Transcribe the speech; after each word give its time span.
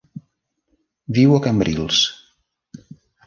Viu 1.17 1.35
a 1.35 1.41
Cambrils. 1.47 2.01